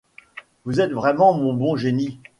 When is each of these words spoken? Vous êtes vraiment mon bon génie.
Vous 0.65 0.81
êtes 0.81 0.91
vraiment 0.93 1.31
mon 1.35 1.53
bon 1.53 1.75
génie. 1.75 2.19